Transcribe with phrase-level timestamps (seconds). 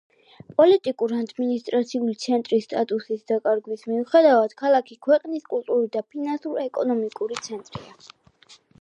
[0.59, 7.99] პოლიტიკურ-ადმინისტრაციული ცენტრის სტატუსის დაკარგვის მიუხედავად, ქალაქი ქვეყნის კულტურული და ფინანსურ-ეკონომიკური ცენტრია.